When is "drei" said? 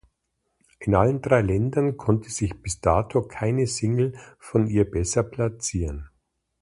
1.21-1.41